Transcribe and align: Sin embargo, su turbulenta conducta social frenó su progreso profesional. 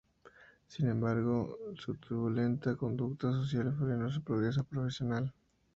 Sin 0.67 0.89
embargo, 0.89 1.59
su 1.75 1.93
turbulenta 1.93 2.75
conducta 2.75 3.29
social 3.33 3.71
frenó 3.77 4.09
su 4.09 4.23
progreso 4.23 4.63
profesional. 4.63 5.31